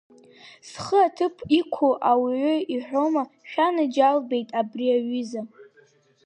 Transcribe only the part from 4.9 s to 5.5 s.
аҩыза…